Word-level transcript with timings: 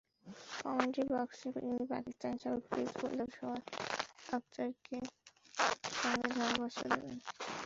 Commentary 0.59 1.03
বক্সে 1.11 1.47
তিনি 1.55 1.83
পাকিস্তানি 1.91 2.37
সাবেক 2.43 2.63
পেস 2.71 2.89
বোলার 2.99 3.29
শোয়েব 3.37 3.63
আকতারের 4.29 4.73
সঙ্গে 5.95 6.27
ধারাভাষ্য 6.35 6.79
দেবেন। 6.91 7.17